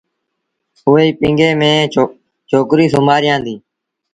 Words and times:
اُئي 0.87 1.07
پيٚگي 1.19 1.49
ميݩ 1.59 1.89
ڇوڪريٚ 2.49 2.91
سُومآريآندي۔ 2.93 3.55